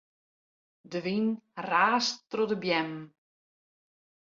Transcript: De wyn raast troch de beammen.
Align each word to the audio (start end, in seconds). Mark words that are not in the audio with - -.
De 0.91 0.99
wyn 1.05 1.27
raast 1.69 2.17
troch 2.31 2.49
de 2.51 2.57
beammen. 2.63 3.03